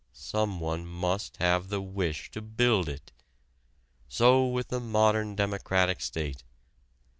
Someone 0.13 0.83
must 0.87 1.37
have 1.37 1.67
the 1.69 1.79
wish 1.79 2.31
to 2.31 2.41
build 2.41 2.89
it. 2.89 3.11
So 4.07 4.47
with 4.47 4.69
the 4.69 4.79
modern 4.79 5.35
democratic 5.35 6.01
state. 6.01 6.43